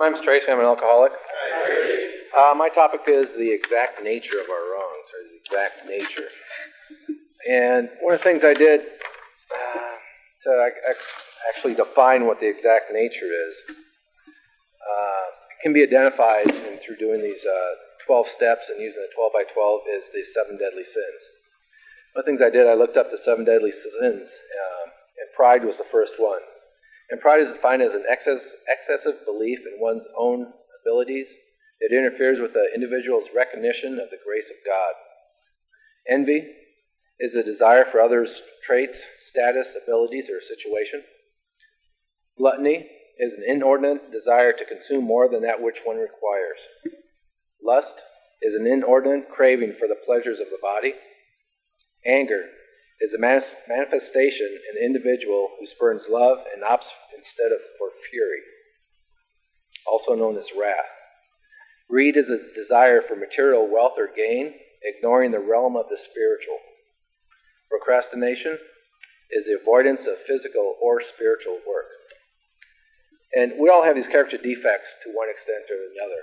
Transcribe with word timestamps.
My 0.00 0.08
name's 0.08 0.22
Tracy. 0.22 0.50
I'm 0.50 0.58
an 0.58 0.64
alcoholic. 0.64 1.12
Uh, 2.34 2.54
my 2.56 2.70
topic 2.70 3.02
is 3.06 3.36
the 3.36 3.52
exact 3.52 4.02
nature 4.02 4.40
of 4.40 4.48
our 4.48 4.72
wrongs, 4.72 5.06
or 5.12 5.28
the 5.28 5.36
exact 5.36 5.86
nature. 5.86 6.28
And 7.46 7.90
one 8.00 8.14
of 8.14 8.20
the 8.20 8.24
things 8.24 8.42
I 8.42 8.54
did 8.54 8.80
uh, 8.80 10.44
to 10.44 10.72
actually 11.50 11.74
define 11.74 12.24
what 12.24 12.40
the 12.40 12.48
exact 12.48 12.94
nature 12.94 13.26
is 13.26 13.56
uh, 13.68 15.26
can 15.62 15.74
be 15.74 15.82
identified 15.82 16.50
through 16.82 16.96
doing 16.96 17.20
these 17.20 17.44
uh, 17.44 17.74
12 18.06 18.26
steps 18.26 18.70
and 18.70 18.80
using 18.80 19.02
a 19.02 19.14
12 19.14 19.32
by 19.34 19.44
12 19.52 19.80
is 19.92 20.08
the 20.14 20.24
seven 20.32 20.56
deadly 20.56 20.84
sins. 20.84 21.20
One 22.14 22.22
of 22.22 22.24
the 22.24 22.30
things 22.30 22.40
I 22.40 22.48
did, 22.48 22.66
I 22.66 22.72
looked 22.72 22.96
up 22.96 23.10
the 23.10 23.18
seven 23.18 23.44
deadly 23.44 23.70
sins, 23.70 23.92
um, 24.00 24.92
and 25.20 25.28
pride 25.36 25.62
was 25.62 25.76
the 25.76 25.84
first 25.84 26.14
one. 26.16 26.40
And 27.10 27.20
pride 27.20 27.40
is 27.40 27.52
defined 27.52 27.82
as 27.82 27.94
an 27.94 28.04
excess, 28.08 28.54
excessive 28.68 29.24
belief 29.24 29.60
in 29.60 29.80
one's 29.80 30.06
own 30.16 30.52
abilities. 30.80 31.28
It 31.80 31.92
interferes 31.92 32.40
with 32.40 32.52
the 32.52 32.70
individual's 32.74 33.28
recognition 33.34 33.94
of 33.94 34.10
the 34.10 34.18
grace 34.24 34.48
of 34.48 34.56
God. 34.64 34.94
Envy 36.08 36.52
is 37.18 37.34
a 37.34 37.42
desire 37.42 37.84
for 37.84 38.00
others' 38.00 38.42
traits, 38.62 39.02
status, 39.18 39.76
abilities, 39.82 40.30
or 40.30 40.40
situation. 40.40 41.02
Gluttony 42.38 42.88
is 43.18 43.32
an 43.32 43.44
inordinate 43.46 44.10
desire 44.12 44.52
to 44.52 44.64
consume 44.64 45.04
more 45.04 45.28
than 45.28 45.42
that 45.42 45.60
which 45.60 45.80
one 45.84 45.96
requires. 45.96 46.60
Lust 47.62 47.96
is 48.40 48.54
an 48.54 48.66
inordinate 48.66 49.28
craving 49.30 49.72
for 49.72 49.86
the 49.86 49.94
pleasures 49.94 50.40
of 50.40 50.48
the 50.48 50.58
body. 50.62 50.94
Anger 52.06 52.46
is 53.00 53.14
a 53.14 53.18
manifestation 53.18 54.46
in 54.46 54.76
an 54.76 54.84
individual 54.84 55.48
who 55.58 55.66
spurns 55.66 56.06
love 56.10 56.38
and 56.54 56.62
opts 56.62 56.90
instead 57.16 57.50
of 57.50 57.58
for 57.78 57.88
fury, 58.10 58.40
also 59.86 60.14
known 60.14 60.36
as 60.36 60.50
wrath. 60.58 60.84
Greed 61.88 62.16
is 62.16 62.28
a 62.28 62.38
desire 62.54 63.00
for 63.00 63.16
material 63.16 63.66
wealth 63.70 63.94
or 63.96 64.08
gain, 64.14 64.54
ignoring 64.82 65.30
the 65.30 65.40
realm 65.40 65.76
of 65.76 65.88
the 65.88 65.98
spiritual. 65.98 66.58
Procrastination 67.70 68.58
is 69.30 69.46
the 69.46 69.58
avoidance 69.60 70.06
of 70.06 70.18
physical 70.18 70.76
or 70.80 71.00
spiritual 71.00 71.58
work. 71.66 71.86
And 73.34 73.52
we 73.58 73.68
all 73.68 73.84
have 73.84 73.96
these 73.96 74.08
character 74.08 74.36
defects 74.36 74.90
to 75.04 75.12
one 75.12 75.30
extent 75.30 75.64
or 75.70 75.76
another. 75.76 76.20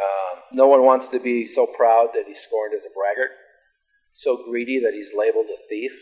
Um, 0.00 0.42
no 0.52 0.66
one 0.66 0.82
wants 0.82 1.08
to 1.08 1.20
be 1.20 1.46
so 1.46 1.66
proud 1.66 2.08
that 2.14 2.24
he's 2.26 2.40
scorned 2.40 2.74
as 2.74 2.84
a 2.84 2.88
braggart 2.88 3.32
so 4.14 4.42
greedy 4.48 4.80
that 4.80 4.94
he's 4.94 5.12
labeled 5.16 5.46
a 5.46 5.68
thief, 5.68 5.92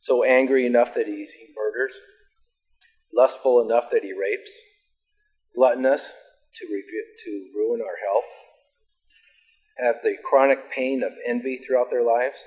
so 0.00 0.22
angry 0.22 0.66
enough 0.66 0.94
that 0.94 1.06
he, 1.06 1.26
murders, 1.56 1.94
lustful 3.12 3.60
enough 3.60 3.84
that 3.92 4.02
he 4.02 4.12
rapes, 4.12 4.50
gluttonous 5.54 6.02
to, 6.54 6.66
to 7.24 7.50
ruin 7.54 7.80
our 7.80 7.96
health, 8.06 8.30
have 9.78 9.96
the 10.02 10.16
chronic 10.24 10.70
pain 10.70 11.02
of 11.02 11.12
envy 11.26 11.58
throughout 11.58 11.90
their 11.90 12.04
lives, 12.04 12.38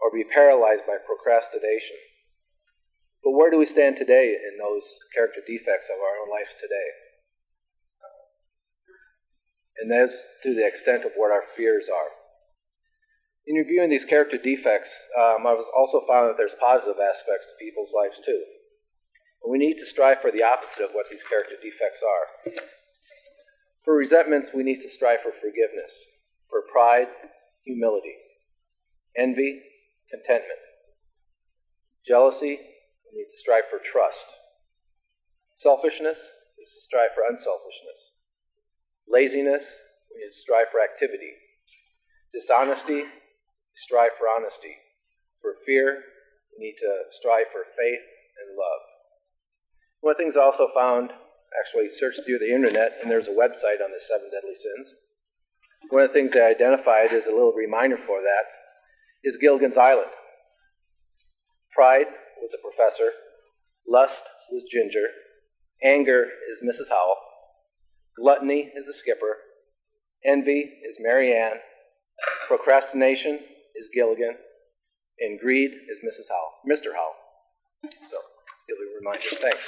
or 0.00 0.10
be 0.12 0.24
paralyzed 0.24 0.86
by 0.86 0.96
procrastination. 1.04 1.96
But 3.24 3.32
where 3.32 3.50
do 3.50 3.58
we 3.58 3.66
stand 3.66 3.96
today 3.96 4.36
in 4.36 4.58
those 4.58 4.84
character 5.14 5.40
defects 5.46 5.88
of 5.90 5.98
our 5.98 6.22
own 6.22 6.30
lives 6.30 6.54
today? 6.60 6.90
And 9.80 9.90
that's 9.90 10.14
to 10.42 10.54
the 10.54 10.66
extent 10.66 11.04
of 11.04 11.12
what 11.16 11.32
our 11.32 11.44
fears 11.56 11.88
are. 11.88 12.15
In 13.46 13.54
reviewing 13.56 13.90
these 13.90 14.04
character 14.04 14.38
defects, 14.38 14.92
um, 15.16 15.46
I've 15.46 15.62
also 15.76 16.02
found 16.08 16.28
that 16.28 16.36
there's 16.36 16.56
positive 16.60 16.96
aspects 16.98 17.46
to 17.46 17.64
people's 17.64 17.92
lives 17.94 18.20
too. 18.24 18.42
We 19.48 19.58
need 19.58 19.78
to 19.78 19.86
strive 19.86 20.20
for 20.20 20.32
the 20.32 20.42
opposite 20.42 20.82
of 20.82 20.90
what 20.90 21.06
these 21.08 21.22
character 21.22 21.54
defects 21.62 22.02
are. 22.02 22.52
For 23.84 23.94
resentments, 23.94 24.50
we 24.52 24.64
need 24.64 24.80
to 24.80 24.90
strive 24.90 25.20
for 25.20 25.30
forgiveness. 25.30 25.94
For 26.50 26.62
pride, 26.72 27.06
humility. 27.64 28.16
Envy, 29.16 29.62
contentment. 30.10 30.58
Jealousy, 32.04 32.58
we 32.58 33.18
need 33.18 33.28
to 33.30 33.38
strive 33.38 33.70
for 33.70 33.78
trust. 33.78 34.26
Selfishness 35.54 36.18
is 36.18 36.74
to 36.74 36.82
strive 36.82 37.14
for 37.14 37.22
unselfishness. 37.22 38.12
Laziness, 39.08 39.64
we 40.12 40.20
need 40.20 40.32
to 40.32 40.34
strive 40.34 40.66
for 40.72 40.82
activity. 40.82 41.30
Dishonesty, 42.32 43.04
strive 43.76 44.16
for 44.18 44.26
honesty. 44.26 44.76
For 45.40 45.54
fear, 45.64 46.02
we 46.52 46.66
need 46.66 46.76
to 46.78 47.04
strive 47.10 47.46
for 47.52 47.62
faith 47.62 48.06
and 48.40 48.56
love. 48.56 48.82
One 50.00 50.12
of 50.12 50.16
the 50.16 50.24
things 50.24 50.36
I 50.36 50.42
also 50.42 50.68
found, 50.74 51.10
actually 51.60 51.88
searched 51.90 52.20
through 52.24 52.38
the 52.38 52.52
internet, 52.52 52.98
and 53.00 53.10
there's 53.10 53.28
a 53.28 53.30
website 53.30 53.84
on 53.84 53.92
the 53.92 54.00
seven 54.00 54.30
deadly 54.30 54.54
sins. 54.54 54.94
One 55.90 56.02
of 56.02 56.08
the 56.08 56.14
things 56.14 56.32
they 56.32 56.40
identified 56.40 57.12
as 57.12 57.26
a 57.26 57.30
little 57.30 57.52
reminder 57.52 57.96
for 57.96 58.20
that 58.20 58.44
is 59.24 59.36
Gilligan's 59.36 59.76
Island. 59.76 60.10
Pride 61.72 62.06
was 62.40 62.54
a 62.54 62.62
professor, 62.62 63.10
lust 63.86 64.24
was 64.50 64.64
Ginger, 64.64 65.06
anger 65.82 66.26
is 66.50 66.62
Mrs. 66.62 66.88
Howell, 66.88 67.16
gluttony 68.18 68.72
is 68.74 68.86
the 68.86 68.94
skipper, 68.94 69.36
envy 70.24 70.72
is 70.88 70.96
Mary 71.00 71.36
Ann, 71.36 71.58
procrastination 72.48 73.40
is 73.78 73.88
Gilligan, 73.94 74.36
and 75.20 75.40
greed 75.40 75.70
is 75.88 76.00
Mrs. 76.04 76.28
Howell, 76.28 76.54
Mr. 76.68 76.94
Howell. 76.94 77.14
So, 78.06 78.16
give 78.68 78.76
a 78.78 78.98
reminder. 78.98 79.36
Thanks. 79.40 79.66